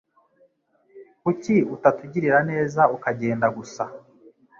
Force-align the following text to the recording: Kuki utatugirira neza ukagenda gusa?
Kuki 1.21 1.55
utatugirira 1.75 2.39
neza 2.51 2.81
ukagenda 2.95 3.47
gusa? 3.57 3.83